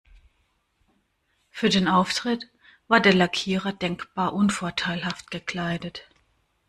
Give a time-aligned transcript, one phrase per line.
[1.51, 2.49] Für den Auftritt
[2.87, 6.09] war der Lackierer denkbar unvorteilhaft gekleidet.